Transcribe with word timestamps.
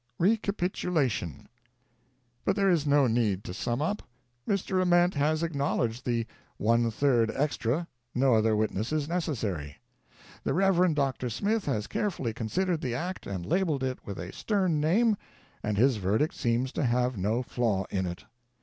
RECAPITULATION. 0.17 1.47
But 2.43 2.55
there 2.55 2.71
is 2.71 2.87
no 2.87 3.05
need 3.05 3.43
to 3.43 3.53
sum 3.53 3.83
up. 3.83 4.01
Mr. 4.47 4.81
Ament 4.81 5.13
has 5.13 5.43
acknowl 5.43 5.85
edged 5.85 6.05
the 6.07 6.25
"one 6.57 6.89
third 6.89 7.31
extra"— 7.35 7.87
no 8.15 8.33
other 8.33 8.55
witness 8.55 8.91
is 8.91 9.07
necessary. 9.07 9.77
The 10.43 10.55
Rev. 10.55 10.95
Dr. 10.95 11.29
Smith 11.29 11.65
has 11.65 11.85
carefully 11.85 12.33
considered 12.33 12.81
the 12.81 12.95
act 12.95 13.27
and 13.27 13.45
labeled 13.45 13.83
it 13.83 13.99
with 14.03 14.17
a 14.17 14.33
stern 14.33 14.79
name, 14.81 15.17
and 15.61 15.77
his 15.77 15.97
verdict 15.97 16.33
seems 16.33 16.71
to 16.71 16.83
have 16.83 17.15
no 17.15 17.43
flaw 17.43 17.85
in 17.91 18.07
it. 18.07 18.23